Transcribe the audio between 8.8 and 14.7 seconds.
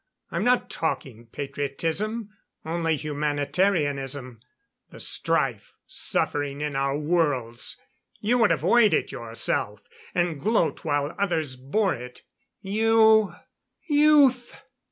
it yourself and gloat while others bore it. You" "Youth!"